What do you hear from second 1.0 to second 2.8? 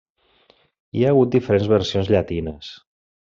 ha hagut diferents versions llatines.